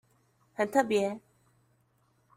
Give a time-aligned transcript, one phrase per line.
[0.55, 1.19] 很特別